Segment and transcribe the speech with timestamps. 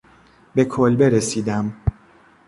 [0.55, 1.73] به کلبه رسیدم.